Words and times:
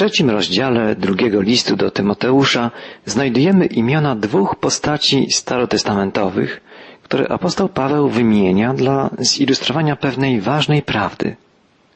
trzecim 0.00 0.30
rozdziale 0.30 0.96
drugiego 0.96 1.40
listu 1.40 1.76
do 1.76 1.90
Tymoteusza 1.90 2.70
znajdujemy 3.04 3.66
imiona 3.66 4.16
dwóch 4.16 4.56
postaci 4.56 5.26
starotestamentowych, 5.30 6.60
które 7.02 7.28
apostoł 7.28 7.68
Paweł 7.68 8.08
wymienia 8.08 8.74
dla 8.74 9.10
zilustrowania 9.18 9.96
pewnej 9.96 10.40
ważnej 10.40 10.82
prawdy. 10.82 11.36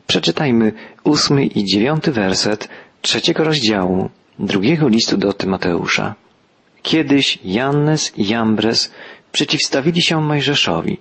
Przeczytajmy 0.07 0.73
ósmy 1.05 1.47
i 1.47 1.65
dziewiąty 1.65 2.13
werset 2.13 2.69
trzeciego 3.03 3.45
rozdziału 3.45 4.11
drugiego 4.39 4.89
listu 4.89 5.17
do 5.17 5.33
Tymoteusza. 5.33 6.15
Kiedyś 6.83 7.39
Jannes 7.45 8.19
i 8.19 8.29
Jambres 8.29 8.93
przeciwstawili 9.33 10.03
się 10.03 10.21
Mojżeszowi. 10.21 10.99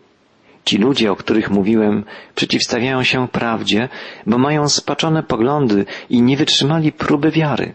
Ci 0.66 0.78
ludzie, 0.78 1.12
o 1.12 1.16
których 1.16 1.50
mówiłem, 1.50 2.04
przeciwstawiają 2.36 3.04
się 3.04 3.28
prawdzie, 3.28 3.90
bo 4.26 4.38
mają 4.38 4.70
spaczone 4.70 5.24
poglądy 5.24 5.86
i 6.10 6.22
nie 6.22 6.38
wytrzymali 6.38 6.92
próby 6.92 7.32
wiary. 7.32 7.74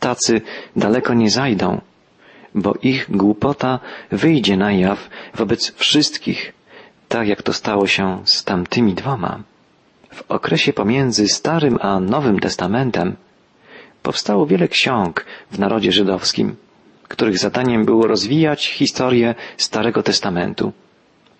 Tacy 0.00 0.40
daleko 0.76 1.14
nie 1.14 1.30
zajdą, 1.30 1.80
bo 2.54 2.74
ich 2.82 3.10
głupota 3.10 3.80
wyjdzie 4.10 4.56
na 4.56 4.72
jaw 4.72 5.10
wobec 5.34 5.74
wszystkich, 5.74 6.52
tak 7.08 7.28
jak 7.28 7.42
to 7.42 7.52
stało 7.52 7.86
się 7.86 8.22
z 8.24 8.44
tamtymi 8.44 8.94
dwoma. 8.94 9.42
W 10.12 10.30
okresie 10.30 10.72
pomiędzy 10.72 11.28
Starym 11.28 11.78
a 11.80 12.00
Nowym 12.00 12.40
Testamentem 12.40 13.16
powstało 14.02 14.46
wiele 14.46 14.68
ksiąg 14.68 15.26
w 15.50 15.58
narodzie 15.58 15.92
żydowskim, 15.92 16.56
których 17.08 17.38
zadaniem 17.38 17.84
było 17.84 18.06
rozwijać 18.06 18.68
historię 18.68 19.34
Starego 19.56 20.02
Testamentu. 20.02 20.72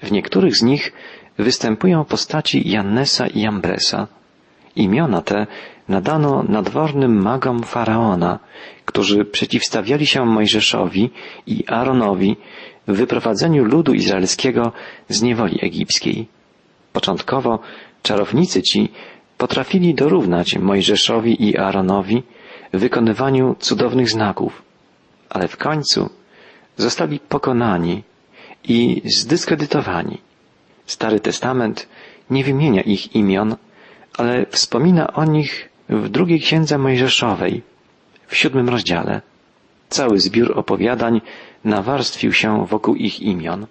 W 0.02 0.12
niektórych 0.12 0.56
z 0.56 0.62
nich 0.62 0.92
występują 1.38 2.04
postaci 2.04 2.70
Jannesa 2.70 3.26
i 3.26 3.40
Jambresa. 3.40 4.06
Imiona 4.76 5.22
te 5.22 5.46
nadano 5.88 6.42
nadwornym 6.48 7.22
magom 7.22 7.62
faraona, 7.62 8.38
którzy 8.84 9.24
przeciwstawiali 9.24 10.06
się 10.06 10.26
Mojżeszowi 10.26 11.10
i 11.46 11.64
Aaronowi 11.68 12.36
w 12.88 12.92
wyprowadzeniu 12.92 13.64
ludu 13.64 13.94
izraelskiego 13.94 14.72
z 15.08 15.22
niewoli 15.22 15.58
egipskiej. 15.62 16.26
Początkowo 16.92 17.58
czarownicy 18.02 18.62
ci 18.62 18.88
potrafili 19.38 19.94
dorównać 19.94 20.58
Mojżeszowi 20.58 21.48
i 21.48 21.58
Aaronowi 21.58 22.22
w 22.72 22.78
wykonywaniu 22.78 23.56
cudownych 23.58 24.10
znaków, 24.10 24.62
ale 25.30 25.48
w 25.48 25.56
końcu 25.56 26.10
zostali 26.76 27.18
pokonani 27.18 28.02
i 28.64 29.02
zdyskredytowani. 29.04 30.18
Stary 30.86 31.20
Testament 31.20 31.88
nie 32.30 32.44
wymienia 32.44 32.82
ich 32.82 33.14
imion, 33.16 33.56
ale 34.18 34.46
wspomina 34.50 35.12
o 35.12 35.24
nich 35.24 35.68
w 35.88 36.08
drugiej 36.08 36.40
księdze 36.40 36.78
Mojżeszowej, 36.78 37.62
w 38.26 38.36
siódmym 38.36 38.68
rozdziale. 38.68 39.20
Cały 39.88 40.20
zbiór 40.20 40.58
opowiadań 40.58 41.20
nawarstwił 41.64 42.32
się 42.32 42.66
wokół 42.66 42.94
ich 42.94 43.20
imion. 43.20 43.66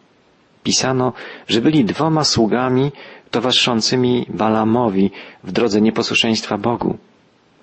Pisano, 0.64 1.14
że 1.48 1.62
byli 1.62 1.86
dwoma 1.86 2.24
sługami 2.24 2.92
towarzyszącymi 3.32 4.26
Balamowi 4.30 5.12
w 5.44 5.52
drodze 5.52 5.82
nieposłuszeństwa 5.82 6.58
Bogu, 6.58 6.98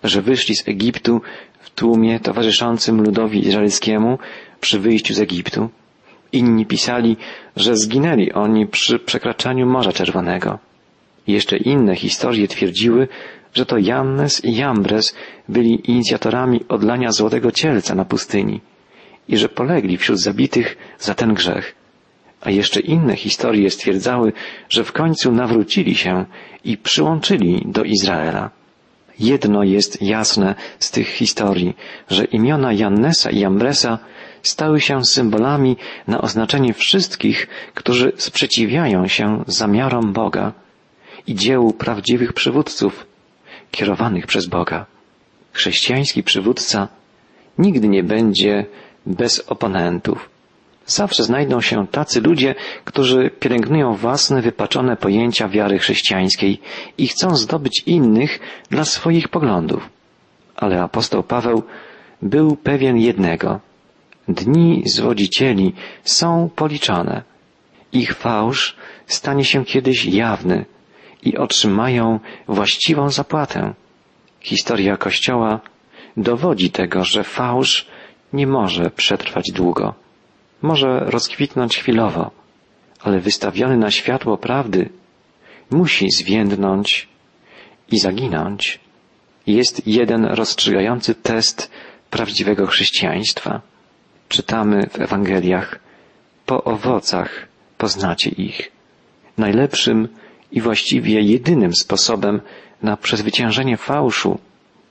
że 0.04 0.22
wyszli 0.22 0.56
z 0.56 0.68
Egiptu 0.68 1.20
w 1.60 1.70
tłumie 1.70 2.20
towarzyszącym 2.20 3.02
ludowi 3.02 3.46
izraelskiemu 3.48 4.18
przy 4.60 4.80
wyjściu 4.80 5.14
z 5.14 5.20
Egiptu. 5.20 5.68
Inni 6.32 6.66
pisali, 6.66 7.16
że 7.56 7.76
zginęli 7.76 8.32
oni 8.32 8.66
przy 8.66 8.98
przekraczaniu 8.98 9.66
Morza 9.66 9.92
Czerwonego. 9.92 10.58
Jeszcze 11.26 11.56
inne 11.56 11.96
historie 11.96 12.48
twierdziły, 12.48 13.08
że 13.54 13.66
to 13.66 13.78
Jannes 13.78 14.44
i 14.44 14.56
Jambres 14.56 15.14
byli 15.48 15.90
inicjatorami 15.90 16.64
odlania 16.68 17.12
złotego 17.12 17.52
cielca 17.52 17.94
na 17.94 18.04
pustyni 18.04 18.60
i 19.28 19.36
że 19.36 19.48
polegli 19.48 19.96
wśród 19.96 20.20
zabitych 20.20 20.76
za 20.98 21.14
ten 21.14 21.34
grzech. 21.34 21.74
A 22.40 22.50
jeszcze 22.50 22.80
inne 22.80 23.16
historie 23.16 23.70
stwierdzały, 23.70 24.32
że 24.68 24.84
w 24.84 24.92
końcu 24.92 25.32
nawrócili 25.32 25.94
się 25.94 26.24
i 26.64 26.76
przyłączyli 26.76 27.62
do 27.66 27.82
Izraela. 27.82 28.50
Jedno 29.18 29.64
jest 29.64 30.02
jasne 30.02 30.54
z 30.78 30.90
tych 30.90 31.08
historii, 31.08 31.76
że 32.10 32.24
imiona 32.24 32.72
Jannesa 32.72 33.30
i 33.30 33.38
Jambresa 33.38 33.98
stały 34.48 34.80
się 34.80 35.04
symbolami 35.04 35.76
na 36.06 36.20
oznaczenie 36.20 36.74
wszystkich, 36.74 37.46
którzy 37.74 38.12
sprzeciwiają 38.16 39.08
się 39.08 39.44
zamiarom 39.46 40.12
Boga 40.12 40.52
i 41.26 41.34
dziełu 41.34 41.72
prawdziwych 41.72 42.32
przywódców 42.32 43.06
kierowanych 43.70 44.26
przez 44.26 44.46
Boga. 44.46 44.86
Chrześcijański 45.52 46.22
przywódca 46.22 46.88
nigdy 47.58 47.88
nie 47.88 48.02
będzie 48.02 48.66
bez 49.06 49.44
oponentów. 49.48 50.30
Zawsze 50.86 51.24
znajdą 51.24 51.60
się 51.60 51.86
tacy 51.86 52.20
ludzie, 52.20 52.54
którzy 52.84 53.30
pielęgnują 53.40 53.94
własne 53.94 54.42
wypaczone 54.42 54.96
pojęcia 54.96 55.48
wiary 55.48 55.78
chrześcijańskiej 55.78 56.60
i 56.98 57.08
chcą 57.08 57.36
zdobyć 57.36 57.82
innych 57.86 58.40
dla 58.70 58.84
swoich 58.84 59.28
poglądów. 59.28 59.88
Ale 60.56 60.82
apostoł 60.82 61.22
Paweł 61.22 61.62
był 62.22 62.56
pewien 62.56 62.96
jednego. 62.96 63.60
Dni 64.28 64.82
zwodzicieli 64.86 65.72
są 66.04 66.50
policzone. 66.56 67.22
Ich 67.92 68.14
fałsz 68.14 68.76
stanie 69.06 69.44
się 69.44 69.64
kiedyś 69.64 70.04
jawny 70.04 70.64
i 71.22 71.36
otrzymają 71.36 72.20
właściwą 72.48 73.10
zapłatę. 73.10 73.74
Historia 74.40 74.96
Kościoła 74.96 75.60
dowodzi 76.16 76.70
tego, 76.70 77.04
że 77.04 77.24
fałsz 77.24 77.86
nie 78.32 78.46
może 78.46 78.90
przetrwać 78.90 79.52
długo. 79.52 79.94
Może 80.62 81.00
rozkwitnąć 81.00 81.78
chwilowo, 81.78 82.30
ale 83.00 83.20
wystawiony 83.20 83.76
na 83.76 83.90
światło 83.90 84.38
prawdy 84.38 84.88
musi 85.70 86.10
zwiędnąć 86.10 87.08
i 87.92 87.98
zaginąć. 87.98 88.80
Jest 89.46 89.86
jeden 89.86 90.24
rozstrzygający 90.24 91.14
test 91.14 91.70
prawdziwego 92.10 92.66
chrześcijaństwa. 92.66 93.60
Czytamy 94.28 94.86
w 94.90 95.00
Ewangeliach, 95.00 95.78
po 96.46 96.64
owocach 96.64 97.48
poznacie 97.78 98.30
ich. 98.30 98.70
Najlepszym 99.38 100.08
i 100.52 100.60
właściwie 100.60 101.20
jedynym 101.20 101.74
sposobem 101.74 102.40
na 102.82 102.96
przezwyciężenie 102.96 103.76
fałszu 103.76 104.38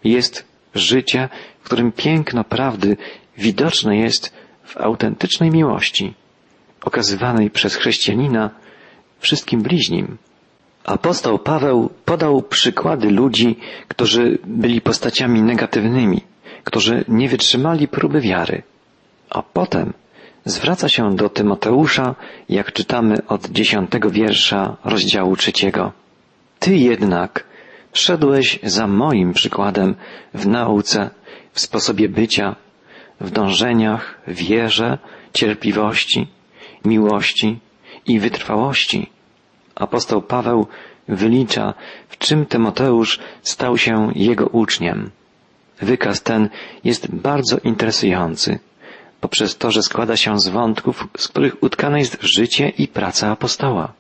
jest 0.04 0.46
życie, 0.76 1.30
w 1.62 1.64
którym 1.64 1.92
piękno 1.92 2.44
prawdy 2.44 2.98
widoczne 3.38 3.98
jest 3.98 4.34
w 4.64 4.78
autentycznej 4.78 5.52
miłości, 5.52 6.14
okazywanej 6.82 7.50
przez 7.50 7.76
chrześcijanina 7.76 8.50
wszystkim 9.20 9.62
bliźnim. 9.62 10.18
Apostoł 10.84 11.40
Paweł 11.40 11.90
podał 12.06 12.42
przykłady 12.42 13.12
ludzi, 13.12 13.60
którzy 13.88 14.38
byli 14.46 14.82
postaciami 14.82 15.42
negatywnymi, 15.42 16.22
którzy 16.64 17.06
nie 17.08 17.30
wytrzymali 17.30 17.88
próby 17.88 18.22
wiary. 18.22 18.64
A 19.30 19.42
potem 19.42 19.94
zwraca 20.46 20.90
się 20.90 21.16
do 21.16 21.30
Tymoteusza, 21.30 22.16
jak 22.50 22.72
czytamy 22.72 23.18
od 23.28 23.50
dziesiątego 23.50 24.10
wiersza 24.10 24.78
rozdziału 24.84 25.36
trzeciego. 25.36 25.92
Ty 26.60 26.76
jednak 26.76 27.44
szedłeś 27.94 28.60
za 28.64 28.88
moim 28.88 29.34
przykładem 29.34 29.96
w 30.34 30.48
nauce, 30.48 31.10
w 31.52 31.60
sposobie 31.60 32.10
bycia, 32.10 32.56
w 33.22 33.32
dążeniach, 33.32 34.22
wierze, 34.28 34.98
cierpliwości, 35.34 36.28
miłości 36.86 37.60
i 38.06 38.20
wytrwałości. 38.20 39.10
Apostoł 39.76 40.22
Paweł 40.22 40.68
wylicza, 41.08 41.74
w 42.10 42.18
czym 42.18 42.46
Tymoteusz 42.46 43.20
stał 43.42 43.78
się 43.78 44.12
jego 44.16 44.48
uczniem. 44.48 45.12
Wykaz 45.82 46.24
ten 46.24 46.50
jest 46.84 47.16
bardzo 47.16 47.58
interesujący 47.64 48.60
poprzez 49.22 49.58
to, 49.58 49.72
że 49.72 49.84
składa 49.84 50.18
się 50.18 50.40
z 50.40 50.48
wątków, 50.48 51.08
z 51.18 51.28
których 51.28 51.64
utkane 51.64 52.00
jest 52.00 52.18
życie 52.22 52.70
i 52.70 52.88
praca 52.88 53.32
apostoła. 53.32 53.94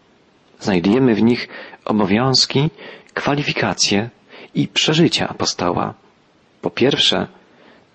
Znajdujemy 0.59 1.15
w 1.15 1.21
nich 1.21 1.47
obowiązki, 1.85 2.69
kwalifikacje 3.13 4.09
i 4.55 4.67
przeżycia 4.67 5.29
apostoła. 5.29 5.93
Po 6.61 6.69
pierwsze, 6.69 7.27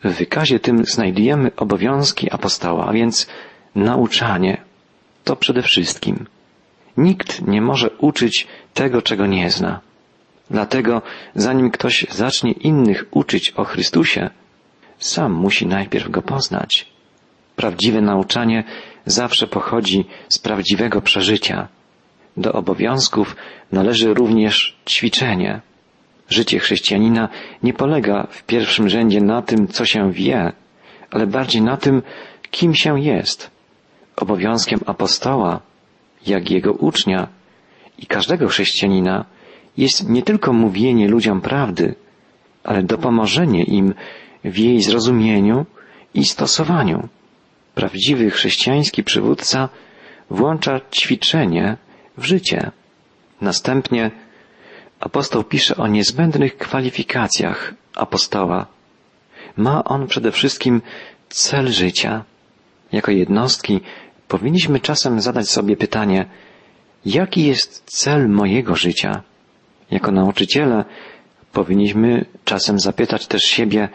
w 0.05 0.13
wykazie 0.13 0.61
tym 0.61 0.85
znajdujemy 0.85 1.51
obowiązki 1.57 2.31
apostoła, 2.31 2.87
a 2.87 2.93
więc 2.93 3.27
nauczanie. 3.75 4.65
To 5.25 5.37
przede 5.37 5.63
wszystkim. 5.63 6.27
Nikt 6.97 7.47
nie 7.47 7.63
może 7.63 7.91
uczyć 7.91 8.47
tego, 8.75 9.03
czego 9.03 9.27
nie 9.27 9.51
zna. 9.51 9.81
Dlatego, 10.51 11.03
zanim 11.35 11.71
ktoś 11.71 12.07
zacznie 12.11 12.53
innych 12.53 13.05
uczyć 13.11 13.51
o 13.51 13.65
Chrystusie, 13.65 14.31
sam 14.99 15.33
musi 15.33 15.67
najpierw 15.67 16.11
go 16.11 16.23
poznać. 16.23 16.92
Prawdziwe 17.57 18.01
nauczanie 18.01 18.65
zawsze 19.07 19.47
pochodzi 19.47 20.05
z 20.29 20.39
prawdziwego 20.39 21.01
przeżycia. 21.01 21.69
Do 22.37 22.53
obowiązków 22.53 23.37
należy 23.73 24.15
również 24.15 24.77
ćwiczenie. 24.89 25.61
Życie 26.29 26.59
chrześcijanina 26.59 27.29
nie 27.63 27.73
polega 27.73 28.27
w 28.31 28.43
pierwszym 28.43 28.89
rzędzie 28.89 29.21
na 29.21 29.43
tym, 29.43 29.69
co 29.69 29.87
się 29.87 30.13
wie, 30.13 30.53
ale 31.11 31.27
bardziej 31.27 31.63
na 31.63 31.77
tym, 31.77 32.03
kim 32.51 32.75
się 32.75 33.01
jest. 33.01 33.51
Obowiązkiem 34.17 34.81
apostoła, 34.87 35.61
jak 36.27 36.51
jego 36.51 36.73
ucznia 36.73 37.29
i 37.99 38.07
każdego 38.07 38.49
chrześcijanina 38.49 39.25
jest 39.77 40.09
nie 40.09 40.23
tylko 40.23 40.53
mówienie 40.53 41.09
ludziom 41.09 41.41
prawdy, 41.41 41.95
ale 42.65 42.83
dopomożenie 42.83 43.65
im 43.65 43.95
w 44.45 44.59
jej 44.59 44.83
zrozumieniu 44.83 45.67
i 46.15 46.25
stosowaniu. 46.25 47.09
Prawdziwy 47.75 48.31
chrześcijański 48.31 49.05
przywódca 49.05 49.69
włącza 50.31 50.81
ćwiczenie 50.93 51.77
w 52.19 52.25
życie. 52.25 52.71
Następnie 53.41 54.11
apostoł 55.01 55.45
pisze 55.45 55.77
o 55.77 55.87
niezbędnych 55.87 56.57
kwalifikacjach 56.57 57.75
apostoła. 57.95 58.67
Ma 59.57 59.85
on 59.85 60.07
przede 60.07 60.33
wszystkim 60.33 60.83
cel 61.29 61.69
życia. 61.69 62.25
Jako 62.93 63.11
jednostki 63.11 63.81
powinniśmy 64.29 64.81
czasem 64.81 65.21
zadać 65.21 65.49
sobie 65.49 65.77
pytanie, 65.77 66.27
jaki 67.05 67.47
jest 67.47 67.83
cel 67.85 68.29
mojego 68.29 68.77
życia? 68.77 69.23
Jako 69.91 70.13
nauczyciele 70.13 70.85
powinniśmy 71.53 72.25
czasem 72.45 72.81
zapytać 72.81 73.27
też 73.27 73.43
siebie, 73.43 73.89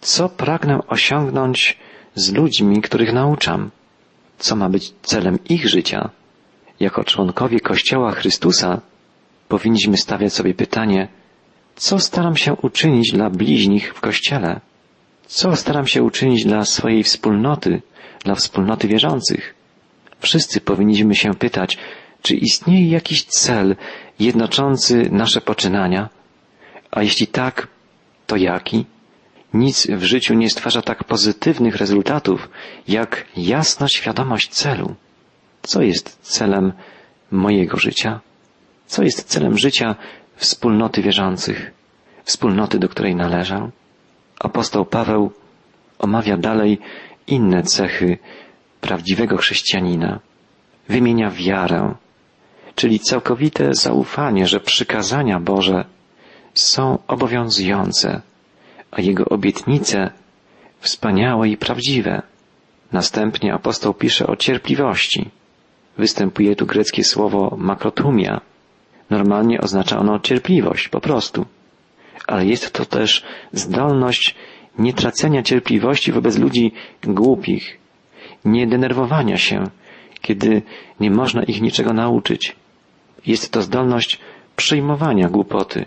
co 0.00 0.28
pragnę 0.28 0.78
osiągnąć 0.86 1.78
z 2.16 2.32
ludźmi, 2.32 2.82
których 2.82 3.12
nauczam? 3.12 3.70
Co 4.38 4.56
ma 4.56 4.68
być 4.68 4.92
celem 5.02 5.38
ich 5.48 5.68
życia? 5.68 6.10
Jako 6.80 7.04
członkowie 7.04 7.60
Kościoła 7.60 8.12
Chrystusa 8.12 8.80
powinniśmy 9.48 9.96
stawiać 9.96 10.32
sobie 10.32 10.54
pytanie, 10.54 11.08
co 11.76 11.98
staram 11.98 12.36
się 12.36 12.52
uczynić 12.54 13.12
dla 13.12 13.30
bliźnich 13.30 13.94
w 13.94 14.00
Kościele? 14.00 14.60
Co 15.26 15.56
staram 15.56 15.86
się 15.86 16.02
uczynić 16.02 16.44
dla 16.44 16.64
swojej 16.64 17.02
wspólnoty, 17.02 17.82
dla 18.24 18.34
wspólnoty 18.34 18.88
wierzących? 18.88 19.54
Wszyscy 20.20 20.60
powinniśmy 20.60 21.14
się 21.14 21.34
pytać, 21.34 21.78
czy 22.22 22.34
istnieje 22.34 22.90
jakiś 22.90 23.24
cel 23.24 23.76
jednoczący 24.18 25.08
nasze 25.10 25.40
poczynania? 25.40 26.08
A 26.90 27.02
jeśli 27.02 27.26
tak, 27.26 27.68
to 28.26 28.36
jaki? 28.36 28.84
Nic 29.56 29.86
w 29.86 30.02
życiu 30.02 30.34
nie 30.34 30.50
stwarza 30.50 30.82
tak 30.82 31.04
pozytywnych 31.04 31.76
rezultatów, 31.76 32.48
jak 32.88 33.26
jasna 33.36 33.88
świadomość 33.88 34.48
celu. 34.48 34.94
Co 35.62 35.82
jest 35.82 36.18
celem 36.22 36.72
mojego 37.30 37.76
życia? 37.76 38.20
Co 38.86 39.02
jest 39.02 39.24
celem 39.24 39.58
życia 39.58 39.96
wspólnoty 40.36 41.02
wierzących, 41.02 41.72
wspólnoty, 42.24 42.78
do 42.78 42.88
której 42.88 43.14
należę? 43.16 43.70
Apostoł 44.40 44.84
Paweł 44.84 45.32
omawia 45.98 46.36
dalej 46.36 46.78
inne 47.26 47.62
cechy 47.62 48.18
prawdziwego 48.80 49.36
chrześcijanina. 49.36 50.20
Wymienia 50.88 51.30
wiarę, 51.30 51.94
czyli 52.74 53.00
całkowite 53.00 53.74
zaufanie, 53.74 54.46
że 54.46 54.60
przykazania 54.60 55.40
Boże 55.40 55.84
są 56.54 56.98
obowiązujące, 57.08 58.20
a 58.90 59.00
Jego 59.00 59.24
obietnice 59.24 60.10
wspaniałe 60.80 61.48
i 61.48 61.56
prawdziwe. 61.56 62.22
Następnie 62.92 63.54
apostoł 63.54 63.94
pisze 63.94 64.26
o 64.26 64.36
cierpliwości. 64.36 65.30
Występuje 65.98 66.56
tu 66.56 66.66
greckie 66.66 67.04
słowo 67.04 67.56
makrotumia. 67.58 68.40
Normalnie 69.10 69.60
oznacza 69.60 69.98
ono 69.98 70.18
cierpliwość, 70.18 70.88
po 70.88 71.00
prostu. 71.00 71.46
Ale 72.26 72.46
jest 72.46 72.72
to 72.72 72.84
też 72.84 73.24
zdolność 73.52 74.34
nie 74.78 74.92
tracenia 74.92 75.42
cierpliwości 75.42 76.12
wobec 76.12 76.38
ludzi 76.38 76.72
głupich, 77.04 77.78
nie 78.44 78.66
denerwowania 78.66 79.36
się, 79.36 79.64
kiedy 80.20 80.62
nie 81.00 81.10
można 81.10 81.42
ich 81.42 81.62
niczego 81.62 81.92
nauczyć. 81.92 82.56
Jest 83.26 83.52
to 83.52 83.62
zdolność 83.62 84.20
przyjmowania 84.56 85.28
głupoty, 85.28 85.84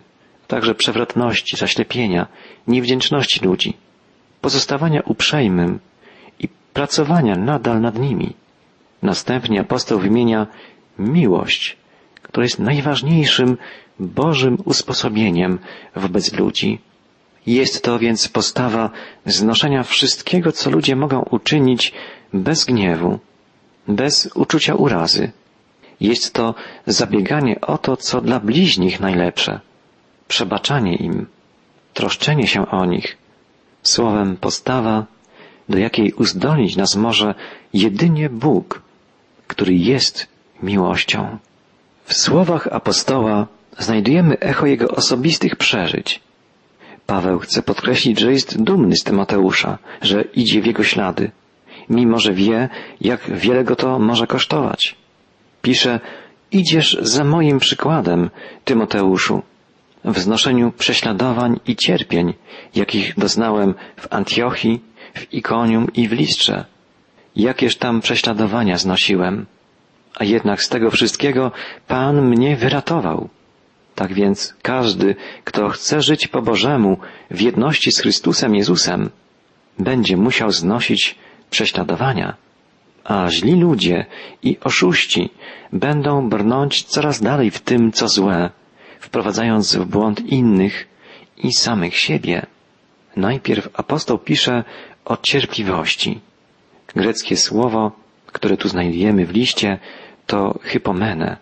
także 0.50 0.76
przewrotności, 0.76 1.58
zaślepienia, 1.58 2.28
niewdzięczności 2.68 3.46
ludzi, 3.46 3.74
pozostawania 4.42 5.02
uprzejmym 5.06 5.80
i 6.40 6.48
pracowania 6.74 7.36
nadal 7.36 7.82
nad 7.82 8.00
nimi. 8.00 8.34
Następnie 9.02 9.62
apostoł 9.62 10.00
wymienia 10.00 10.48
miłość, 11.00 11.78
która 12.22 12.44
jest 12.44 12.60
najważniejszym 12.60 13.58
Bożym 14.00 14.58
usposobieniem 14.66 15.60
wobec 15.96 16.34
ludzi. 16.34 16.80
Jest 17.46 17.84
to 17.84 18.00
więc 18.00 18.28
postawa 18.28 18.90
znoszenia 19.26 19.84
wszystkiego, 19.84 20.52
co 20.52 20.70
ludzie 20.70 20.96
mogą 20.96 21.22
uczynić 21.22 21.94
bez 22.34 22.66
gniewu, 22.66 23.20
bez 23.88 24.30
uczucia 24.36 24.76
urazy. 24.76 25.32
Jest 26.00 26.34
to 26.34 26.56
zabieganie 26.88 27.62
o 27.62 27.78
to, 27.78 27.98
co 27.98 28.22
dla 28.22 28.40
bliźnich 28.40 29.00
najlepsze, 29.00 29.60
przebaczanie 30.30 30.96
im, 30.96 31.26
troszczenie 31.94 32.48
się 32.48 32.62
o 32.72 32.86
nich, 32.86 33.18
słowem 33.84 34.38
postawa, 34.38 35.06
do 35.70 35.78
jakiej 35.78 36.14
uzdolnić 36.14 36.76
nas 36.76 36.96
może 36.96 37.36
jedynie 37.74 38.30
Bóg, 38.30 38.82
który 39.48 39.74
jest 39.74 40.28
miłością. 40.64 41.38
W 42.06 42.14
słowach 42.14 42.68
apostoła 42.68 43.48
znajdujemy 43.78 44.40
echo 44.40 44.66
jego 44.66 44.88
osobistych 44.88 45.56
przeżyć. 45.56 46.22
Paweł 47.06 47.40
chce 47.40 47.62
podkreślić, 47.62 48.20
że 48.20 48.32
jest 48.32 48.64
dumny 48.64 48.96
z 48.96 49.04
Tymoteusza, 49.04 49.78
że 50.02 50.22
idzie 50.22 50.62
w 50.62 50.66
jego 50.66 50.84
ślady, 50.84 51.32
mimo 51.90 52.20
że 52.20 52.34
wie, 52.34 52.70
jak 53.02 53.22
wiele 53.38 53.64
go 53.64 53.76
to 53.76 54.00
może 54.00 54.28
kosztować. 54.28 54.96
Pisze, 55.62 56.00
idziesz 56.52 56.98
za 57.02 57.24
moim 57.24 57.60
przykładem, 57.60 58.30
Tymoteuszu, 58.66 59.42
w 60.06 60.20
znoszeniu 60.20 60.72
prześladowań 60.72 61.60
i 61.68 61.76
cierpień, 61.76 62.34
jakich 62.76 63.14
doznałem 63.18 63.74
w 63.98 64.14
Antiochii, 64.14 64.82
w 65.14 65.34
Ikonium 65.34 65.88
i 65.94 66.08
w 66.08 66.12
Listrze. 66.12 66.66
Jakież 67.36 67.78
tam 67.78 68.02
prześladowania 68.02 68.78
znosiłem, 68.78 69.46
a 70.16 70.24
jednak 70.24 70.64
z 70.64 70.70
tego 70.70 70.92
wszystkiego 70.92 71.52
Pan 71.88 72.22
mnie 72.22 72.56
wyratował. 72.56 73.30
Tak 73.96 74.14
więc 74.14 74.56
każdy, 74.62 75.16
kto 75.44 75.70
chce 75.70 76.02
żyć 76.02 76.28
po 76.28 76.42
Bożemu 76.42 76.98
w 77.32 77.42
jedności 77.42 77.92
z 77.92 78.00
Chrystusem 78.00 78.56
Jezusem, 78.56 79.10
będzie 79.80 80.18
musiał 80.18 80.52
znosić 80.52 81.16
prześladowania. 81.50 82.36
A 83.04 83.30
źli 83.30 83.56
ludzie 83.56 84.06
i 84.44 84.58
oszuści 84.64 85.30
będą 85.74 86.30
brnąć 86.30 86.84
coraz 86.84 87.22
dalej 87.22 87.52
w 87.52 87.60
tym, 87.60 87.92
co 87.92 88.08
złe, 88.08 88.50
wprowadzając 89.00 89.76
w 89.76 89.86
błąd 89.86 90.20
innych 90.20 90.88
i 91.38 91.54
samych 91.54 91.96
siebie. 91.98 92.46
Najpierw 93.16 93.70
apostoł 93.74 94.18
pisze 94.18 94.64
o 95.06 95.18
cierpliwości. 95.18 96.22
Greckie 96.96 97.38
słowo, 97.38 97.92
które 98.26 98.58
tu 98.58 98.70
znajdujemy 98.70 99.26
w 99.26 99.32
liście, 99.32 99.80
to 100.28 100.60
hypomene. 100.62 101.38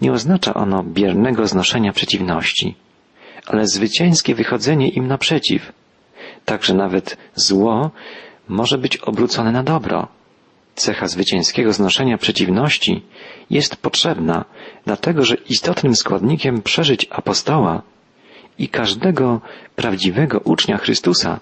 Nie 0.00 0.12
oznacza 0.12 0.54
ono 0.54 0.82
biernego 0.82 1.46
znoszenia 1.46 1.92
przeciwności, 1.92 2.74
ale 3.46 3.66
zwycięskie 3.66 4.34
wychodzenie 4.34 4.88
im 4.88 5.06
naprzeciw. 5.06 5.72
Także 6.44 6.74
nawet 6.74 7.16
zło 7.34 7.90
może 8.48 8.78
być 8.78 8.96
obrócone 8.96 9.52
na 9.52 9.62
dobro. 9.62 10.08
Cecha 10.74 11.08
zwycięskiego 11.08 11.72
znoszenia 11.72 12.18
przeciwności 12.18 13.02
jest 13.50 13.76
potrzebna, 13.76 14.44
dlatego 14.84 15.24
że 15.24 15.34
istotnym 15.34 15.96
składnikiem 15.96 16.62
przeżyć 16.62 17.06
apostoła 17.10 17.82
i 18.58 18.68
każdego 18.68 19.40
prawdziwego 19.76 20.40
ucznia 20.44 20.78
Chrystusa 20.78 21.40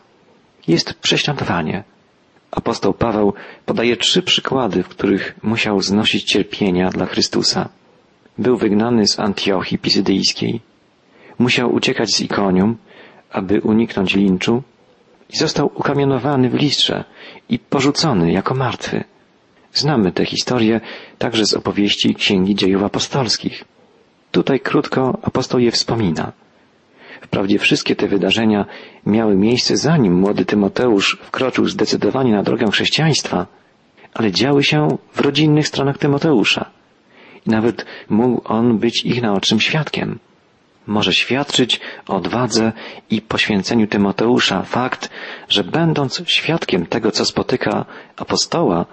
jest 0.68 0.94
prześladowanie. 0.94 1.84
Apostoł 2.50 2.94
Paweł 2.94 3.32
podaje 3.66 3.96
trzy 3.96 4.22
przykłady, 4.22 4.82
w 4.82 4.88
których 4.88 5.34
musiał 5.42 5.80
znosić 5.80 6.24
cierpienia 6.24 6.90
dla 6.90 7.06
Chrystusa. 7.06 7.68
Był 8.38 8.56
wygnany 8.56 9.06
z 9.06 9.18
Antiochii 9.18 9.78
Pisydyjskiej, 9.78 10.60
musiał 11.38 11.74
uciekać 11.74 12.14
z 12.14 12.20
Ikonium, 12.20 12.76
aby 13.30 13.60
uniknąć 13.60 14.14
linczu 14.14 14.62
i 15.30 15.36
został 15.36 15.70
ukamienowany 15.74 16.50
w 16.50 16.54
listrze 16.54 17.04
i 17.48 17.58
porzucony 17.58 18.32
jako 18.32 18.54
martwy. 18.54 19.04
Znamy 19.74 20.12
tę 20.12 20.24
historię 20.24 20.80
także 21.18 21.46
z 21.46 21.54
opowieści 21.54 22.14
Księgi 22.14 22.54
Dziejów 22.54 22.82
Apostolskich. 22.82 23.64
Tutaj 24.30 24.60
krótko 24.60 25.18
apostoł 25.22 25.60
je 25.60 25.70
wspomina. 25.70 26.32
Wprawdzie 27.20 27.58
wszystkie 27.58 27.96
te 27.96 28.08
wydarzenia 28.08 28.66
miały 29.06 29.36
miejsce 29.36 29.76
zanim 29.76 30.14
młody 30.14 30.44
Tymoteusz 30.44 31.18
wkroczył 31.22 31.66
zdecydowanie 31.68 32.32
na 32.32 32.42
drogę 32.42 32.66
chrześcijaństwa, 32.70 33.46
ale 34.14 34.32
działy 34.32 34.64
się 34.64 34.98
w 35.12 35.20
rodzinnych 35.20 35.68
stronach 35.68 35.98
Tymoteusza. 35.98 36.70
I 37.46 37.50
nawet 37.50 37.86
mógł 38.08 38.42
on 38.44 38.78
być 38.78 39.04
ich 39.04 39.22
naocznym 39.22 39.60
świadkiem. 39.60 40.18
Może 40.86 41.12
świadczyć 41.12 41.80
o 42.08 42.16
odwadze 42.16 42.72
i 43.10 43.20
poświęceniu 43.20 43.86
Tymoteusza 43.86 44.62
fakt, 44.62 45.10
że 45.48 45.64
będąc 45.64 46.22
świadkiem 46.26 46.86
tego, 46.86 47.10
co 47.10 47.24
spotyka 47.24 47.84
apostoła, 48.16 48.86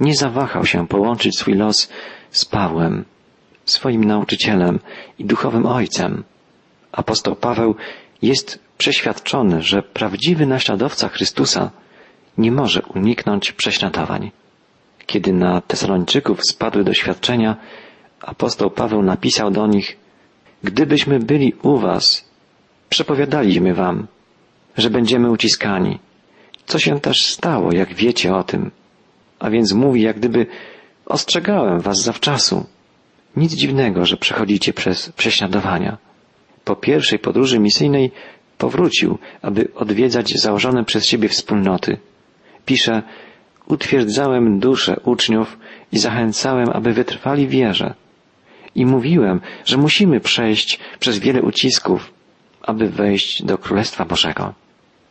nie 0.00 0.14
zawahał 0.14 0.66
się 0.66 0.88
połączyć 0.88 1.38
swój 1.38 1.54
los 1.54 1.88
z 2.30 2.44
Pawłem, 2.44 3.04
swoim 3.64 4.04
nauczycielem 4.04 4.78
i 5.18 5.24
duchowym 5.24 5.66
ojcem. 5.66 6.24
Apostoł 6.92 7.36
Paweł 7.36 7.74
jest 8.22 8.58
przeświadczony, 8.78 9.62
że 9.62 9.82
prawdziwy 9.82 10.46
naśladowca 10.46 11.08
Chrystusa 11.08 11.70
nie 12.38 12.52
może 12.52 12.82
uniknąć 12.82 13.52
prześladowań. 13.52 14.30
Kiedy 15.06 15.32
na 15.32 15.60
Tesalończyków 15.60 16.40
spadły 16.50 16.84
doświadczenia, 16.84 17.56
apostoł 18.20 18.70
Paweł 18.70 19.02
napisał 19.02 19.50
do 19.50 19.66
nich, 19.66 19.96
gdybyśmy 20.64 21.18
byli 21.18 21.52
u 21.62 21.78
was, 21.78 22.30
przepowiadaliśmy 22.88 23.74
wam, 23.74 24.06
że 24.76 24.90
będziemy 24.90 25.30
uciskani, 25.30 25.98
co 26.66 26.78
się 26.78 27.00
też 27.00 27.26
stało, 27.26 27.72
jak 27.72 27.94
wiecie 27.94 28.34
o 28.34 28.44
tym. 28.44 28.70
A 29.38 29.50
więc 29.50 29.72
mówi, 29.72 30.02
jak 30.02 30.16
gdyby 30.16 30.46
ostrzegałem 31.06 31.80
was 31.80 32.02
zawczasu. 32.02 32.66
Nic 33.36 33.54
dziwnego, 33.54 34.06
że 34.06 34.16
przechodzicie 34.16 34.72
przez 34.72 35.12
prześladowania. 35.12 35.98
Po 36.64 36.76
pierwszej 36.76 37.18
podróży 37.18 37.58
misyjnej 37.58 38.10
powrócił, 38.58 39.18
aby 39.42 39.68
odwiedzać 39.74 40.32
założone 40.40 40.84
przez 40.84 41.06
siebie 41.06 41.28
wspólnoty. 41.28 41.98
Pisze, 42.66 43.02
utwierdzałem 43.66 44.58
duszę 44.58 45.00
uczniów 45.04 45.58
i 45.92 45.98
zachęcałem, 45.98 46.68
aby 46.72 46.92
wytrwali 46.92 47.48
wierze. 47.48 47.94
I 48.74 48.86
mówiłem, 48.86 49.40
że 49.64 49.76
musimy 49.76 50.20
przejść 50.20 50.78
przez 50.98 51.18
wiele 51.18 51.42
ucisków, 51.42 52.12
aby 52.62 52.88
wejść 52.88 53.42
do 53.42 53.58
Królestwa 53.58 54.04
Bożego. 54.04 54.54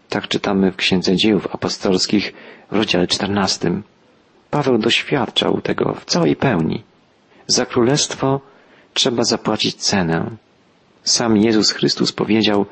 Tak 0.10 0.28
czytamy 0.28 0.72
w 0.72 0.76
Księdze 0.76 1.16
Dziejów 1.16 1.56
Apostolskich 1.56 2.34
w 2.72 2.76
rozdziale 2.76 3.08
14. 3.08 3.82
Paweł 4.52 4.78
doświadczał 4.78 5.62
tego 5.62 5.94
w 5.94 6.06
całej 6.06 6.36
pełni. 6.36 6.84
Za 7.48 7.66
królestwo 7.66 8.42
trzeba 8.94 9.24
zapłacić 9.24 9.76
cenę. 9.76 10.32
Sam 11.04 11.38
Jezus 11.38 11.72
Chrystus 11.72 12.12
powiedział, 12.12 12.66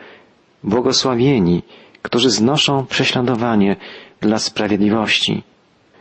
błogosławieni, 0.63 1.63
którzy 2.01 2.29
znoszą 2.29 2.85
prześladowanie 2.85 3.75
dla 4.21 4.39
sprawiedliwości. 4.39 5.43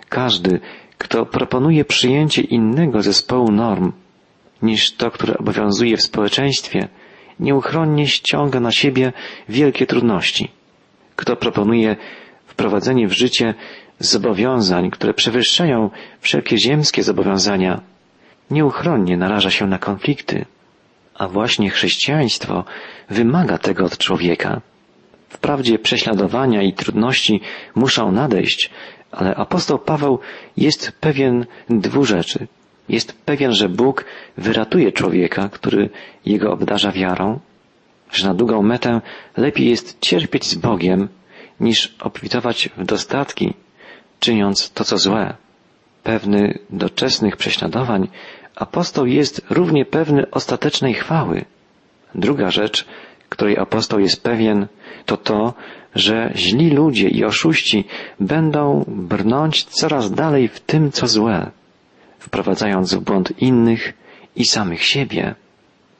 Każdy, 0.09 0.61
kto 0.99 1.27
proponuje 1.27 1.85
przyjęcie 1.85 2.43
innego 2.43 3.03
zespołu 3.03 3.53
norm 3.53 3.93
niż 4.63 4.93
to, 4.93 5.11
które 5.11 5.39
obowiązuje 5.39 5.97
w 5.97 6.03
społeczeństwie, 6.03 6.89
nieuchronnie 7.41 8.07
ściąga 8.07 8.61
na 8.61 8.73
siebie 8.73 9.13
wielkie 9.49 9.87
trudności. 9.87 10.51
Kto 11.17 11.37
proponuje 11.37 11.97
wprowadzenie 12.47 13.09
w 13.09 13.13
życie 13.13 13.55
zobowiązań, 14.05 14.91
które 14.91 15.15
przewyższają 15.15 15.91
wszelkie 16.21 16.59
ziemskie 16.59 17.03
zobowiązania, 17.03 17.81
nieuchronnie 18.51 19.17
naraża 19.17 19.51
się 19.51 19.67
na 19.67 19.79
konflikty. 19.79 20.45
A 21.15 21.29
właśnie 21.29 21.71
chrześcijaństwo 21.71 22.65
wymaga 23.11 23.59
tego 23.59 23.85
od 23.85 23.99
człowieka. 23.99 24.61
Wprawdzie 25.29 25.79
prześladowania 25.79 26.63
i 26.63 26.73
trudności 26.73 27.41
muszą 27.75 28.13
nadejść, 28.13 28.71
ale 29.13 29.35
apostoł 29.35 29.79
Paweł 29.79 30.19
jest 30.57 30.93
pewien 31.01 31.47
dwóch 31.71 32.07
rzeczy. 32.07 32.47
Jest 32.89 33.13
pewien, 33.13 33.53
że 33.53 33.69
Bóg 33.69 34.05
wyratuje 34.37 34.93
człowieka, 34.93 35.49
który 35.49 35.91
jego 36.27 36.53
obdarza 36.53 36.93
wiarą, 36.93 37.41
że 38.13 38.29
na 38.29 38.35
długą 38.35 38.63
metę 38.63 39.01
lepiej 39.37 39.71
jest 39.71 40.01
cierpieć 40.01 40.45
z 40.47 40.55
Bogiem, 40.55 41.09
niż 41.61 41.95
obfitować 42.01 42.69
w 42.77 42.85
dostatki, 42.85 43.55
czyniąc 44.25 44.71
to, 44.71 44.85
co 44.85 44.99
złe. 44.99 45.35
Pewny 46.03 46.59
doczesnych 46.71 47.37
prześladowań, 47.37 48.09
apostoł 48.57 49.07
jest 49.07 49.47
równie 49.51 49.85
pewny 49.85 50.31
ostatecznej 50.31 50.95
chwały. 50.95 51.45
Druga 52.15 52.51
rzecz, 52.51 52.87
której 53.29 53.59
apostoł 53.59 54.01
jest 54.01 54.23
pewien, 54.23 54.67
to 55.07 55.17
to, 55.17 55.55
że 55.95 56.33
źli 56.35 56.71
ludzie 56.71 57.09
i 57.09 57.25
oszuści 57.25 57.85
będą 58.21 58.85
brnąć 58.89 59.65
coraz 59.65 60.11
dalej 60.11 60.49
w 60.49 60.61
tym, 60.61 60.93
co 60.93 61.07
złe, 61.07 61.51
wprowadzając 62.19 62.95
w 62.95 63.01
błąd 63.01 63.43
innych 63.43 63.93
i 64.37 64.45
samych 64.45 64.85
siebie. 64.85 65.35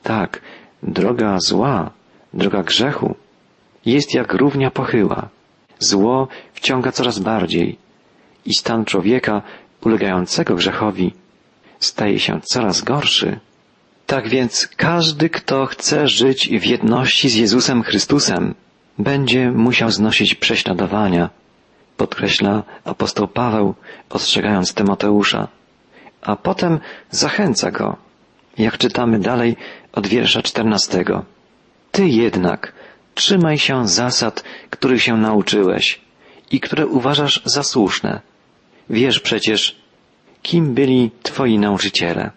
Tak, 0.03 0.41
droga 0.83 1.39
zła, 1.39 1.91
droga 2.33 2.63
grzechu 2.63 3.15
jest 3.85 4.13
jak 4.13 4.33
równia 4.33 4.71
pochyła. 4.71 5.29
Zło 5.79 6.27
wciąga 6.53 6.91
coraz 6.91 7.19
bardziej 7.19 7.84
i 8.45 8.53
stan 8.53 8.85
człowieka 8.85 9.41
ulegającego 9.81 10.55
grzechowi 10.55 11.13
staje 11.79 12.19
się 12.19 12.41
coraz 12.41 12.81
gorszy. 12.81 13.39
Tak 14.05 14.29
więc 14.29 14.67
każdy, 14.77 15.29
kto 15.29 15.65
chce 15.65 16.07
żyć 16.07 16.49
w 16.49 16.65
jedności 16.65 17.29
z 17.29 17.35
Jezusem 17.35 17.83
Chrystusem, 17.83 18.55
będzie 18.99 19.51
musiał 19.51 19.91
znosić 19.91 20.35
prześladowania, 20.35 21.29
podkreśla 21.97 22.63
apostoł 22.85 23.27
Paweł, 23.27 23.73
ostrzegając 24.09 24.73
Tymoteusza, 24.73 25.47
a 26.21 26.35
potem 26.35 26.79
zachęca 27.11 27.71
go, 27.71 27.97
jak 28.57 28.77
czytamy 28.77 29.19
dalej 29.19 29.55
od 29.93 30.07
wiersza 30.07 30.41
czternastego. 30.41 31.25
Ty 31.91 32.07
jednak 32.07 32.73
trzymaj 33.13 33.57
się 33.57 33.87
zasad, 33.87 34.43
których 34.69 35.03
się 35.03 35.17
nauczyłeś 35.17 36.01
i 36.51 36.59
które 36.59 36.87
uważasz 36.87 37.41
za 37.45 37.63
słuszne. 37.63 38.21
Wiesz 38.89 39.19
przecież, 39.19 39.75
kim 40.41 40.73
byli 40.73 41.11
twoi 41.23 41.59
nauczyciele. 41.59 42.31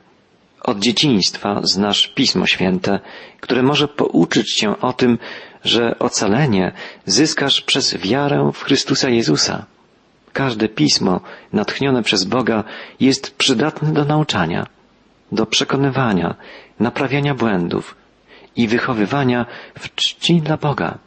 Od 0.63 0.79
dzieciństwa 0.79 1.61
znasz 1.63 2.09
Pismo 2.09 2.47
Święte, 2.47 3.01
które 3.41 3.63
może 3.63 3.89
pouczyć 3.89 4.55
cię 4.55 4.81
o 4.81 4.93
tym, 4.93 5.19
że 5.65 5.99
ocalenie 5.99 6.73
zyskasz 7.07 7.61
przez 7.61 7.97
wiarę 7.97 8.51
w 8.55 8.63
Chrystusa 8.63 9.09
Jezusa. 9.09 9.67
Każde 10.33 10.69
pismo 10.69 11.21
natchnione 11.53 12.03
przez 12.03 12.25
Boga 12.25 12.65
jest 13.01 13.37
przydatne 13.37 13.93
do 13.93 14.05
nauczania, 14.05 14.67
do 15.33 15.47
przekonywania, 15.47 16.35
naprawiania 16.81 17.35
błędów 17.35 17.95
i 18.57 18.69
wychowywania 18.69 19.47
w 19.79 19.95
czci 19.95 20.41
dla 20.41 20.57
Boga. 20.57 20.99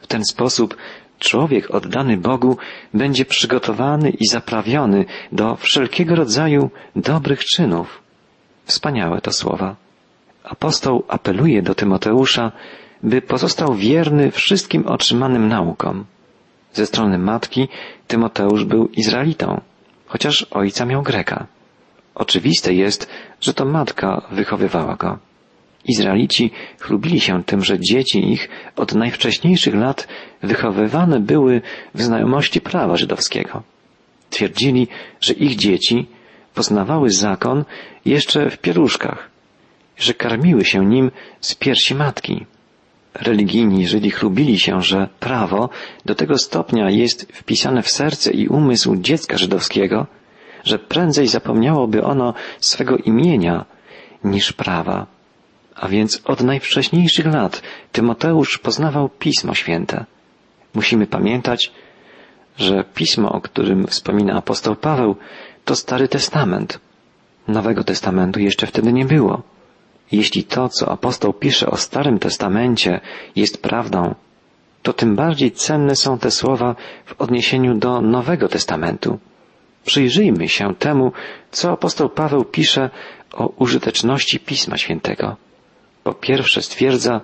W 0.00 0.06
ten 0.06 0.24
sposób 0.24 0.76
człowiek 1.20 1.70
oddany 1.70 2.16
Bogu 2.16 2.56
będzie 2.94 3.24
przygotowany 3.24 4.10
i 4.10 4.26
zaprawiony 4.26 5.04
do 5.32 5.56
wszelkiego 5.56 6.14
rodzaju 6.14 6.70
dobrych 6.96 7.44
czynów. 7.44 8.02
Wspaniałe 8.64 9.20
to 9.20 9.32
słowa. 9.32 9.76
Apostoł 10.44 11.04
apeluje 11.08 11.62
do 11.62 11.74
Tymoteusza, 11.74 12.52
by 13.02 13.22
pozostał 13.22 13.74
wierny 13.74 14.30
wszystkim 14.30 14.86
otrzymanym 14.86 15.48
naukom. 15.48 16.04
Ze 16.72 16.86
strony 16.86 17.18
matki 17.18 17.68
Tymoteusz 18.06 18.64
był 18.64 18.88
Izraelitą, 18.88 19.60
chociaż 20.06 20.46
ojca 20.50 20.84
miał 20.84 21.02
Greka. 21.02 21.46
Oczywiste 22.14 22.74
jest, 22.74 23.10
że 23.40 23.54
to 23.54 23.64
matka 23.64 24.22
wychowywała 24.30 24.96
go. 24.96 25.18
Izraelici 25.84 26.50
chlubili 26.78 27.20
się 27.20 27.44
tym, 27.44 27.64
że 27.64 27.80
dzieci 27.80 28.32
ich 28.32 28.48
od 28.76 28.94
najwcześniejszych 28.94 29.74
lat 29.74 30.08
wychowywane 30.42 31.20
były 31.20 31.62
w 31.94 32.02
znajomości 32.02 32.60
prawa 32.60 32.96
żydowskiego. 32.96 33.62
Twierdzili, 34.30 34.88
że 35.20 35.32
ich 35.32 35.56
dzieci 35.56 36.06
poznawały 36.54 37.10
zakon 37.10 37.64
jeszcze 38.04 38.50
w 38.50 38.58
pieruszkach, 38.58 39.30
że 39.96 40.14
karmiły 40.14 40.64
się 40.64 40.86
nim 40.86 41.10
z 41.40 41.54
piersi 41.54 41.94
matki. 41.94 42.46
Religijni 43.14 43.86
Żydzi 43.86 44.10
chlubili 44.10 44.58
się, 44.58 44.82
że 44.82 45.08
prawo 45.20 45.68
do 46.04 46.14
tego 46.14 46.38
stopnia 46.38 46.90
jest 46.90 47.32
wpisane 47.32 47.82
w 47.82 47.90
serce 47.90 48.30
i 48.30 48.48
umysł 48.48 48.96
dziecka 48.96 49.38
żydowskiego, 49.38 50.06
że 50.64 50.78
prędzej 50.78 51.26
zapomniałoby 51.26 52.04
ono 52.04 52.34
swego 52.60 52.96
imienia 52.96 53.64
niż 54.24 54.52
prawa. 54.52 55.06
A 55.80 55.88
więc 55.88 56.22
od 56.24 56.40
najwcześniejszych 56.40 57.26
lat 57.26 57.62
Tymoteusz 57.92 58.58
poznawał 58.58 59.08
Pismo 59.08 59.54
Święte. 59.54 60.04
Musimy 60.74 61.06
pamiętać, 61.06 61.72
że 62.58 62.84
pismo, 62.94 63.32
o 63.32 63.40
którym 63.40 63.86
wspomina 63.86 64.34
apostoł 64.34 64.76
Paweł, 64.76 65.16
to 65.64 65.76
Stary 65.76 66.08
Testament. 66.08 66.78
Nowego 67.48 67.84
Testamentu 67.84 68.40
jeszcze 68.40 68.66
wtedy 68.66 68.92
nie 68.92 69.04
było. 69.04 69.42
Jeśli 70.12 70.44
to, 70.44 70.68
co 70.68 70.92
apostoł 70.92 71.32
pisze 71.32 71.66
o 71.70 71.76
Starym 71.76 72.18
Testamencie, 72.18 73.00
jest 73.36 73.62
prawdą, 73.62 74.14
to 74.82 74.92
tym 74.92 75.16
bardziej 75.16 75.52
cenne 75.52 75.96
są 75.96 76.18
te 76.18 76.30
słowa 76.30 76.76
w 77.04 77.20
odniesieniu 77.20 77.74
do 77.74 78.00
Nowego 78.00 78.48
Testamentu. 78.48 79.18
Przyjrzyjmy 79.84 80.48
się 80.48 80.74
temu, 80.74 81.12
co 81.50 81.72
apostoł 81.72 82.08
Paweł 82.08 82.44
pisze 82.44 82.90
o 83.32 83.46
użyteczności 83.46 84.40
Pisma 84.40 84.76
Świętego. 84.78 85.36
Po 86.04 86.14
pierwsze 86.14 86.62
stwierdza, 86.62 87.20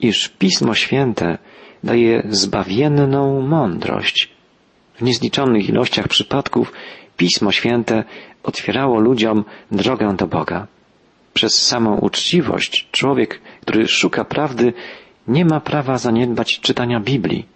iż 0.00 0.28
Pismo 0.28 0.74
Święte 0.74 1.38
daje 1.84 2.22
zbawienną 2.30 3.40
mądrość. 3.40 4.28
W 4.94 5.02
niezliczonych 5.02 5.68
ilościach 5.68 6.08
przypadków 6.08 6.72
Pismo 7.16 7.52
Święte 7.52 8.04
otwierało 8.42 9.00
ludziom 9.00 9.44
drogę 9.70 10.16
do 10.16 10.26
Boga. 10.26 10.66
Przez 11.34 11.66
samą 11.66 11.96
uczciwość 11.96 12.88
człowiek, 12.92 13.40
który 13.60 13.88
szuka 13.88 14.24
prawdy, 14.24 14.72
nie 15.28 15.44
ma 15.44 15.60
prawa 15.60 15.98
zaniedbać 15.98 16.60
czytania 16.60 17.00
Biblii. 17.00 17.46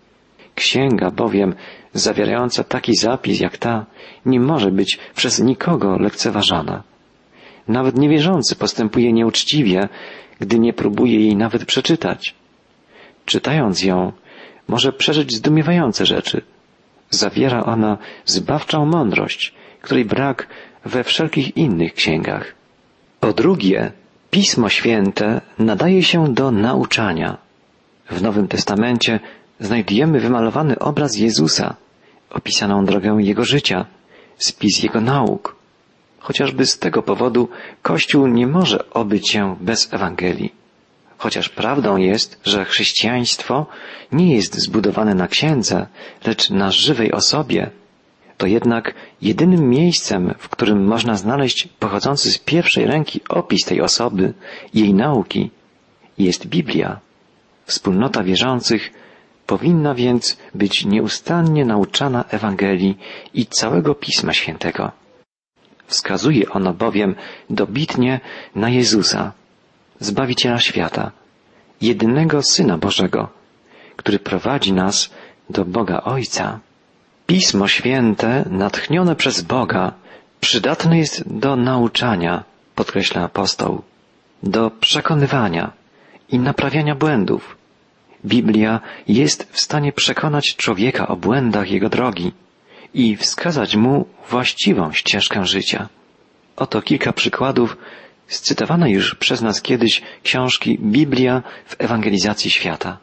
Księga 0.55 1.11
bowiem 1.11 1.55
zawierająca 1.95 2.65
taki 2.65 2.97
zapis 2.97 3.41
jak 3.41 3.59
ta 3.59 3.87
nie 4.27 4.41
może 4.41 4.71
być 4.71 4.99
przez 5.17 5.41
nikogo 5.41 5.99
lekceważana. 5.99 6.83
Nawet 7.69 7.99
niewierzący 7.99 8.57
postępuje 8.57 9.13
nieuczciwie, 9.13 9.89
gdy 10.41 10.59
nie 10.59 10.73
próbuje 10.73 11.21
jej 11.21 11.37
nawet 11.37 11.65
przeczytać. 11.65 12.35
Czytając 13.25 13.83
ją, 13.83 14.13
może 14.69 14.93
przeżyć 14.93 15.35
zdumiewające 15.35 16.07
rzeczy. 16.07 16.43
Zawiera 17.11 17.65
ona 17.65 17.99
zbawczą 18.25 18.87
mądrość, 18.87 19.55
której 19.83 20.05
brak 20.05 20.49
we 20.85 21.05
wszelkich 21.05 21.57
innych 21.57 21.95
księgach. 21.95 22.55
Po 23.21 23.33
drugie, 23.33 23.93
Pismo 24.31 24.69
Święte 24.69 25.41
nadaje 25.59 26.03
się 26.03 26.35
do 26.35 26.51
nauczania. 26.51 27.39
W 28.11 28.23
Nowym 28.23 28.49
Testamencie 28.49 29.21
znajdujemy 29.61 30.21
wymalowany 30.21 30.79
obraz 30.79 31.17
Jezusa, 31.17 31.77
opisaną 32.31 32.85
drogę 32.85 33.17
Jego 33.21 33.45
życia, 33.45 33.87
spis 34.37 34.83
Jego 34.83 35.01
nauk. 35.01 35.54
Chociażby 36.25 36.67
z 36.67 36.79
tego 36.79 37.03
powodu 37.03 37.49
Kościół 37.83 38.27
nie 38.27 38.47
może 38.47 38.91
obyć 38.91 39.31
się 39.31 39.57
bez 39.61 39.93
Ewangelii. 39.93 40.55
Chociaż 41.19 41.49
prawdą 41.49 41.97
jest, 41.97 42.41
że 42.45 42.65
chrześcijaństwo 42.65 43.67
nie 44.13 44.35
jest 44.37 44.55
zbudowane 44.55 45.15
na 45.15 45.29
księdze, 45.29 45.87
lecz 46.27 46.51
na 46.51 46.71
żywej 46.71 47.13
osobie, 47.13 47.71
to 48.39 48.47
jednak 48.47 48.95
jedynym 49.23 49.69
miejscem, 49.69 50.35
w 50.39 50.49
którym 50.49 50.85
można 50.85 51.15
znaleźć 51.17 51.69
pochodzący 51.79 52.33
z 52.33 52.39
pierwszej 52.39 52.87
ręki 52.87 53.21
opis 53.29 53.65
tej 53.65 53.81
osoby 53.81 54.35
jej 54.75 54.95
nauki, 54.95 55.51
jest 56.19 56.47
Biblia. 56.47 57.01
Wspólnota 57.67 58.23
wierzących 58.23 58.93
powinna 59.47 59.95
więc 59.95 60.37
być 60.55 60.85
nieustannie 60.85 61.65
nauczana 61.65 62.25
Ewangelii 62.31 62.99
i 63.35 63.47
całego 63.47 63.95
Pisma 63.95 64.33
Świętego. 64.33 65.04
Wskazuje 65.87 66.51
ono 66.51 66.73
bowiem 66.73 67.15
dobitnie 67.51 68.21
na 68.55 68.69
Jezusa, 68.69 69.33
Zbawiciela 70.01 70.59
świata, 70.59 71.11
jedynego 71.81 72.43
Syna 72.43 72.79
Bożego, 72.79 73.29
który 73.97 74.19
prowadzi 74.19 74.73
nas 74.73 75.11
do 75.51 75.65
Boga 75.65 76.03
Ojca. 76.03 76.61
Pismo 77.27 77.69
Święte, 77.69 78.45
natchnione 78.51 79.17
przez 79.17 79.43
Boga, 79.43 79.93
przydatne 80.41 80.99
jest 80.99 81.39
do 81.39 81.57
nauczania, 81.57 82.45
podkreśla 82.75 83.23
apostoł, 83.23 83.83
do 84.43 84.71
przekonywania 84.71 85.73
i 86.29 86.39
naprawiania 86.39 86.95
błędów. 86.95 87.57
Biblia 88.25 88.81
jest 89.09 89.49
w 89.53 89.61
stanie 89.61 89.93
przekonać 89.93 90.57
człowieka 90.57 91.09
o 91.09 91.17
błędach 91.17 91.71
jego 91.71 91.89
drogi 91.89 92.33
i 92.95 93.17
wskazać 93.17 93.77
mu 93.77 94.07
właściwą 94.31 94.93
ścieżkę 94.93 95.45
życia. 95.45 95.89
Oto 96.57 96.83
kilka 96.83 97.13
przykładów 97.13 97.77
z 98.27 98.41
cytowanej 98.41 98.93
już 98.93 99.15
przez 99.15 99.43
nas 99.43 99.63
kiedyś 99.63 100.03
książki 100.23 100.79
Biblia 100.79 101.43
w 101.67 101.77
ewangelizacji 101.79 102.51
świata. 102.51 102.99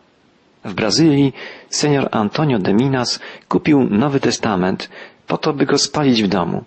W 0.65 0.73
Brazylii 0.73 1.33
senior 1.69 2.09
Antonio 2.11 2.59
de 2.59 2.73
Minas 2.73 3.19
kupił 3.47 3.83
Nowy 3.89 4.19
Testament 4.19 4.89
po 5.27 5.37
to, 5.37 5.53
by 5.53 5.65
go 5.65 5.77
spalić 5.77 6.23
w 6.23 6.27
domu. 6.27 6.63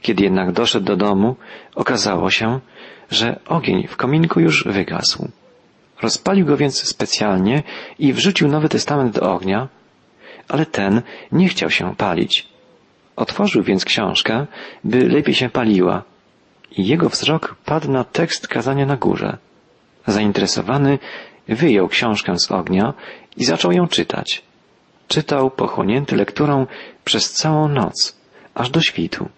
Kiedy 0.00 0.24
jednak 0.24 0.52
doszedł 0.52 0.86
do 0.86 0.96
domu, 0.96 1.36
okazało 1.74 2.30
się, 2.30 2.60
że 3.10 3.40
ogień 3.46 3.86
w 3.88 3.96
kominku 3.96 4.40
już 4.40 4.64
wygasł. 4.64 5.28
Rozpalił 6.02 6.46
go 6.46 6.56
więc 6.56 6.88
specjalnie 6.88 7.62
i 7.98 8.12
wrzucił 8.12 8.48
Nowy 8.48 8.68
Testament 8.68 9.14
do 9.14 9.32
ognia, 9.32 9.68
ale 10.48 10.66
ten 10.66 11.02
nie 11.32 11.48
chciał 11.48 11.70
się 11.70 11.96
palić. 11.96 12.51
Otworzył 13.16 13.62
więc 13.62 13.84
książkę, 13.84 14.46
by 14.84 15.08
lepiej 15.08 15.34
się 15.34 15.48
paliła 15.48 16.02
i 16.76 16.86
jego 16.86 17.08
wzrok 17.08 17.56
padł 17.64 17.90
na 17.90 18.04
tekst 18.04 18.48
kazania 18.48 18.86
na 18.86 18.96
górze. 18.96 19.38
Zainteresowany 20.06 20.98
wyjął 21.48 21.88
książkę 21.88 22.38
z 22.38 22.52
ognia 22.52 22.94
i 23.36 23.44
zaczął 23.44 23.72
ją 23.72 23.88
czytać. 23.88 24.42
Czytał 25.08 25.50
pochłonięty 25.50 26.16
lekturą 26.16 26.66
przez 27.04 27.32
całą 27.32 27.68
noc, 27.68 28.16
aż 28.54 28.70
do 28.70 28.80
świtu. 28.80 29.28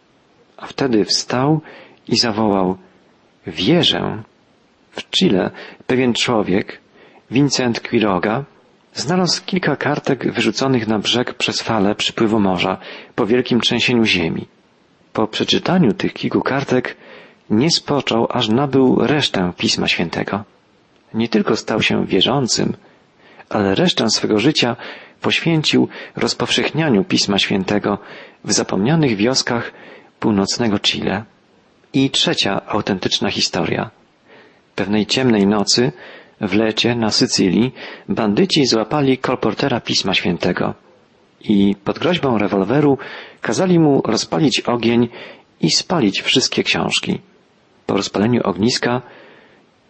A 0.56 0.66
wtedy 0.66 1.04
wstał 1.04 1.60
i 2.08 2.16
zawołał 2.16 2.76
Wierzę. 3.46 4.22
W 4.90 5.10
Chile 5.10 5.50
pewien 5.86 6.14
człowiek, 6.14 6.80
Vincent 7.30 7.80
Quiroga, 7.80 8.44
znalazł 8.94 9.42
kilka 9.46 9.76
kartek 9.76 10.32
wyrzuconych 10.32 10.88
na 10.88 10.98
brzeg 10.98 11.34
przez 11.34 11.62
fale 11.62 11.94
przypływu 11.94 12.40
morza 12.40 12.78
po 13.14 13.26
wielkim 13.26 13.60
trzęsieniu 13.60 14.04
ziemi. 14.04 14.46
Po 15.12 15.26
przeczytaniu 15.26 15.92
tych 15.92 16.12
kilku 16.12 16.40
kartek 16.40 16.96
nie 17.50 17.70
spoczął, 17.70 18.26
aż 18.30 18.48
nabył 18.48 19.06
resztę 19.06 19.52
Pisma 19.56 19.88
Świętego. 19.88 20.44
Nie 21.14 21.28
tylko 21.28 21.56
stał 21.56 21.82
się 21.82 22.06
wierzącym, 22.06 22.76
ale 23.48 23.74
resztę 23.74 24.10
swego 24.10 24.38
życia 24.38 24.76
poświęcił 25.20 25.88
rozpowszechnianiu 26.16 27.04
Pisma 27.04 27.38
Świętego 27.38 27.98
w 28.44 28.52
zapomnianych 28.52 29.16
wioskach 29.16 29.72
północnego 30.20 30.78
Chile. 30.78 31.24
I 31.92 32.10
trzecia 32.10 32.66
autentyczna 32.66 33.30
historia. 33.30 33.90
Pewnej 34.74 35.06
ciemnej 35.06 35.46
nocy 35.46 35.92
w 36.48 36.54
lecie 36.54 36.94
na 36.94 37.10
Sycylii 37.10 37.72
bandyci 38.08 38.66
złapali 38.66 39.18
kolportera 39.18 39.80
Pisma 39.80 40.14
Świętego 40.14 40.74
i 41.40 41.76
pod 41.84 41.98
groźbą 41.98 42.38
rewolweru 42.38 42.98
kazali 43.40 43.78
mu 43.78 44.02
rozpalić 44.04 44.60
ogień 44.60 45.08
i 45.60 45.70
spalić 45.70 46.22
wszystkie 46.22 46.62
książki. 46.62 47.18
Po 47.86 47.96
rozpaleniu 47.96 48.40
ogniska 48.44 49.02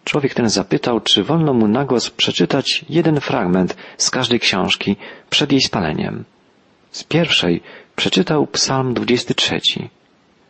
człowiek 0.03 0.33
ten 0.33 0.49
zapytał, 0.49 0.99
czy 0.99 1.23
wolno 1.23 1.53
mu 1.53 1.67
na 1.67 1.85
głos 1.85 2.09
przeczytać 2.09 2.85
jeden 2.89 3.21
fragment 3.21 3.77
z 3.97 4.09
każdej 4.09 4.39
książki 4.39 4.95
przed 5.29 5.51
jej 5.51 5.61
spaleniem. 5.61 6.23
Z 6.91 7.03
pierwszej 7.03 7.61
przeczytał 7.95 8.47
Psalm 8.47 8.93
23, 8.93 9.59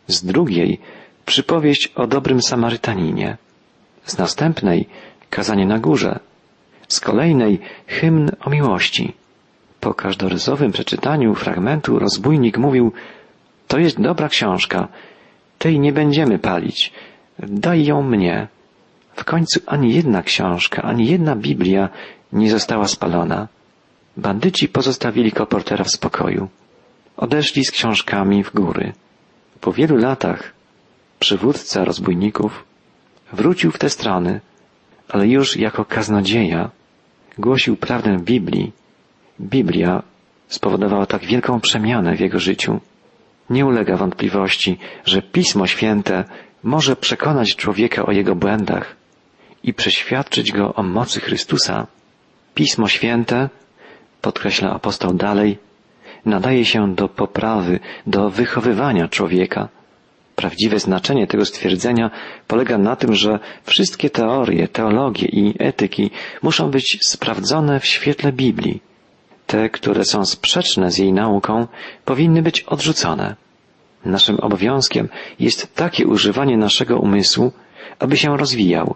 z 0.06 0.24
drugiej 0.24 0.80
przypowieść 1.26 1.92
o 1.94 2.06
dobrym 2.06 2.42
Samarytaninie, 2.42 3.36
z 4.04 4.18
następnej 4.18 4.88
kazanie 5.30 5.66
na 5.66 5.78
górze, 5.78 6.18
z 6.88 7.00
kolejnej 7.00 7.60
hymn 7.86 8.30
o 8.40 8.50
miłości. 8.50 9.14
Po 9.80 9.94
każdorazowym 9.94 10.72
przeczytaniu 10.72 11.34
fragmentu 11.34 11.98
rozbójnik 11.98 12.58
mówił, 12.58 12.92
to 13.68 13.78
jest 13.78 14.00
dobra 14.00 14.28
książka, 14.28 14.88
tej 15.58 15.80
nie 15.80 15.92
będziemy 15.92 16.38
palić, 16.38 16.92
daj 17.38 17.84
ją 17.84 18.02
mnie. 18.02 18.48
W 19.14 19.24
końcu 19.24 19.60
ani 19.66 19.94
jedna 19.94 20.22
książka, 20.22 20.82
ani 20.82 21.06
jedna 21.06 21.36
Biblia 21.36 21.88
nie 22.32 22.50
została 22.50 22.88
spalona. 22.88 23.48
Bandyci 24.16 24.68
pozostawili 24.68 25.32
koportera 25.32 25.84
w 25.84 25.90
spokoju. 25.90 26.48
Odeszli 27.16 27.64
z 27.64 27.70
książkami 27.70 28.44
w 28.44 28.54
góry. 28.54 28.92
Po 29.60 29.72
wielu 29.72 29.96
latach 29.96 30.52
przywódca 31.18 31.84
rozbójników 31.84 32.64
wrócił 33.32 33.70
w 33.70 33.78
te 33.78 33.90
strony, 33.90 34.40
ale 35.08 35.28
już 35.28 35.56
jako 35.56 35.84
kaznodzieja 35.84 36.70
głosił 37.38 37.76
prawdę 37.76 38.16
Biblii. 38.20 38.72
Biblia 39.40 40.02
spowodowała 40.48 41.06
tak 41.06 41.24
wielką 41.24 41.60
przemianę 41.60 42.16
w 42.16 42.20
jego 42.20 42.38
życiu. 42.38 42.80
Nie 43.50 43.66
ulega 43.66 43.96
wątpliwości, 43.96 44.78
że 45.04 45.22
Pismo 45.22 45.66
Święte 45.66 46.24
może 46.62 46.96
przekonać 46.96 47.56
człowieka 47.56 48.06
o 48.06 48.12
jego 48.12 48.34
błędach 48.34 48.96
i 49.62 49.74
przeświadczyć 49.74 50.52
go 50.52 50.74
o 50.74 50.82
mocy 50.82 51.20
Chrystusa. 51.20 51.86
Pismo 52.54 52.88
Święte, 52.88 53.48
podkreśla 54.22 54.70
apostoł 54.70 55.14
dalej, 55.14 55.58
nadaje 56.24 56.64
się 56.64 56.94
do 56.94 57.08
poprawy, 57.08 57.80
do 58.06 58.30
wychowywania 58.30 59.08
człowieka. 59.08 59.68
Prawdziwe 60.36 60.78
znaczenie 60.78 61.26
tego 61.26 61.44
stwierdzenia 61.44 62.10
polega 62.46 62.78
na 62.78 62.96
tym, 62.96 63.14
że 63.14 63.38
wszystkie 63.64 64.10
teorie, 64.10 64.68
teologie 64.68 65.26
i 65.28 65.54
etyki 65.58 66.10
muszą 66.42 66.70
być 66.70 66.98
sprawdzone 67.02 67.80
w 67.80 67.86
świetle 67.86 68.32
Biblii. 68.32 68.82
Te, 69.46 69.70
które 69.70 70.04
są 70.04 70.24
sprzeczne 70.24 70.90
z 70.90 70.98
jej 70.98 71.12
nauką, 71.12 71.66
powinny 72.04 72.42
być 72.42 72.60
odrzucone. 72.60 73.36
Naszym 74.04 74.40
obowiązkiem 74.40 75.08
jest 75.40 75.74
takie 75.74 76.06
używanie 76.06 76.56
naszego 76.56 76.98
umysłu, 76.98 77.52
aby 77.98 78.16
się 78.16 78.36
rozwijał, 78.36 78.94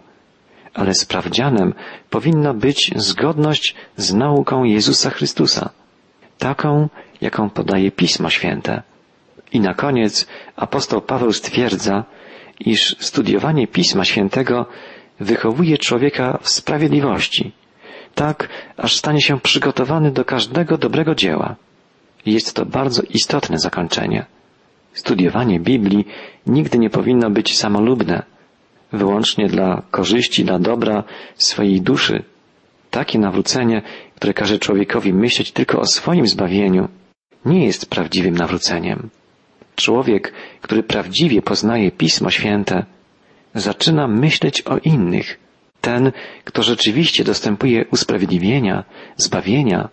ale 0.75 0.95
sprawdzianem 0.95 1.75
powinna 2.11 2.55
być 2.55 2.91
zgodność 2.97 3.75
z 3.97 4.15
nauką 4.15 4.65
Jezusa 4.65 5.11
Chrystusa, 5.11 5.71
taką, 6.39 6.89
jaką 7.21 7.51
podaje 7.51 7.91
Pismo 7.91 8.31
Święte. 8.31 8.83
I 9.53 9.61
na 9.61 9.75
koniec 9.75 10.27
apostoł 10.57 11.01
Paweł 11.01 11.33
stwierdza, 11.33 12.05
iż 12.61 12.97
studiowanie 12.99 13.67
Pisma 13.67 14.05
Świętego 14.05 14.67
wychowuje 15.21 15.79
człowieka 15.79 16.39
w 16.43 16.49
sprawiedliwości, 16.49 17.53
tak 18.15 18.49
aż 18.77 18.97
stanie 18.97 19.21
się 19.21 19.41
przygotowany 19.41 20.11
do 20.11 20.25
każdego 20.25 20.79
dobrego 20.79 21.15
dzieła. 21.15 21.57
Jest 22.27 22.55
to 22.55 22.67
bardzo 22.67 23.03
istotne 23.03 23.59
zakończenie. 23.59 24.27
Studiowanie 24.93 25.61
Biblii 25.61 26.07
nigdy 26.47 26.79
nie 26.79 26.91
powinno 26.91 27.31
być 27.31 27.59
samolubne, 27.59 28.23
wyłącznie 28.93 29.49
dla 29.49 29.83
korzyści, 29.91 30.45
dla 30.45 30.59
dobra 30.59 31.05
swojej 31.35 31.81
duszy. 31.81 32.23
Takie 32.91 33.19
nawrócenie, 33.19 33.83
które 34.17 34.35
każe 34.35 34.59
człowiekowi 34.59 35.13
myśleć 35.13 35.53
tylko 35.53 35.81
o 35.81 35.87
swoim 35.87 36.27
zbawieniu, 36.27 36.89
nie 37.45 37.67
jest 37.67 37.91
prawdziwym 37.91 38.35
nawróceniem. 38.35 39.11
Człowiek, 39.81 40.33
który 40.61 40.83
prawdziwie 40.83 41.43
poznaje 41.43 41.91
Pismo 41.91 42.31
Święte, 42.31 42.85
zaczyna 43.55 44.09
myśleć 44.09 44.63
o 44.63 44.79
innych. 44.79 45.41
Ten, 45.81 46.13
kto 46.45 46.63
rzeczywiście 46.63 47.25
dostępuje 47.25 47.85
usprawiedliwienia, 47.93 48.85
zbawienia, 49.17 49.89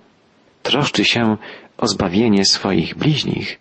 troszczy 0.64 1.06
się 1.06 1.38
o 1.78 1.88
zbawienie 1.88 2.46
swoich 2.46 2.96
bliźnich. 2.96 3.60